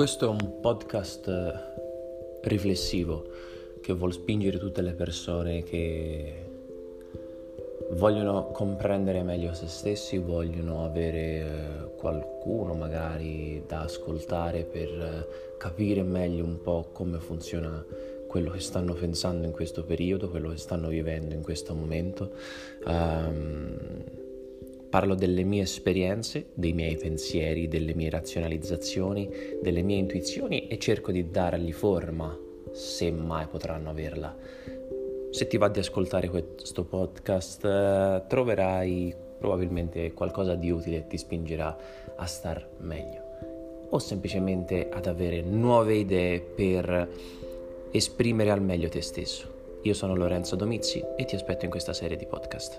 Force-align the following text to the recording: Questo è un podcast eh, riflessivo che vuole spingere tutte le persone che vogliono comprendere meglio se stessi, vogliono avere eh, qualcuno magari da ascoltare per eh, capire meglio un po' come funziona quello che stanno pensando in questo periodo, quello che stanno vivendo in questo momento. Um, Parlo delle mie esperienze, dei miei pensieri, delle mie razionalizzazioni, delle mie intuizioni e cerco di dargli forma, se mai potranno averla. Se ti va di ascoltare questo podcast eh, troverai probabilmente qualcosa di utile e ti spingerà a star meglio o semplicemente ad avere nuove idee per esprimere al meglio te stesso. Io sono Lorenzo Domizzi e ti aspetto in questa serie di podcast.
Questo 0.00 0.24
è 0.24 0.28
un 0.30 0.60
podcast 0.62 1.28
eh, 1.28 2.48
riflessivo 2.48 3.22
che 3.82 3.92
vuole 3.92 4.14
spingere 4.14 4.56
tutte 4.56 4.80
le 4.80 4.94
persone 4.94 5.62
che 5.62 6.46
vogliono 7.90 8.46
comprendere 8.46 9.22
meglio 9.22 9.52
se 9.52 9.66
stessi, 9.66 10.16
vogliono 10.16 10.86
avere 10.86 11.20
eh, 11.20 11.96
qualcuno 11.98 12.72
magari 12.72 13.62
da 13.66 13.80
ascoltare 13.80 14.62
per 14.64 14.88
eh, 14.88 15.56
capire 15.58 16.02
meglio 16.02 16.44
un 16.44 16.62
po' 16.62 16.88
come 16.92 17.18
funziona 17.18 17.84
quello 18.26 18.52
che 18.52 18.60
stanno 18.60 18.94
pensando 18.94 19.44
in 19.44 19.52
questo 19.52 19.84
periodo, 19.84 20.30
quello 20.30 20.48
che 20.48 20.56
stanno 20.56 20.88
vivendo 20.88 21.34
in 21.34 21.42
questo 21.42 21.74
momento. 21.74 22.30
Um, 22.86 24.19
Parlo 24.90 25.14
delle 25.14 25.44
mie 25.44 25.62
esperienze, 25.62 26.46
dei 26.52 26.72
miei 26.72 26.96
pensieri, 26.96 27.68
delle 27.68 27.94
mie 27.94 28.10
razionalizzazioni, 28.10 29.28
delle 29.62 29.82
mie 29.82 29.98
intuizioni 29.98 30.66
e 30.66 30.78
cerco 30.78 31.12
di 31.12 31.30
dargli 31.30 31.72
forma, 31.72 32.36
se 32.72 33.10
mai 33.12 33.46
potranno 33.46 33.90
averla. 33.90 34.36
Se 35.30 35.46
ti 35.46 35.56
va 35.56 35.68
di 35.68 35.78
ascoltare 35.78 36.28
questo 36.28 36.84
podcast 36.84 37.64
eh, 37.64 38.24
troverai 38.26 39.14
probabilmente 39.38 40.12
qualcosa 40.12 40.56
di 40.56 40.70
utile 40.70 40.96
e 40.96 41.06
ti 41.06 41.16
spingerà 41.16 41.76
a 42.16 42.26
star 42.26 42.68
meglio 42.78 43.28
o 43.90 43.98
semplicemente 43.98 44.88
ad 44.90 45.06
avere 45.06 45.40
nuove 45.40 45.94
idee 45.94 46.40
per 46.40 47.08
esprimere 47.90 48.50
al 48.50 48.62
meglio 48.62 48.88
te 48.88 49.00
stesso. 49.00 49.58
Io 49.82 49.94
sono 49.94 50.14
Lorenzo 50.14 50.56
Domizzi 50.56 51.02
e 51.16 51.24
ti 51.24 51.34
aspetto 51.34 51.64
in 51.64 51.70
questa 51.70 51.92
serie 51.92 52.16
di 52.16 52.26
podcast. 52.26 52.78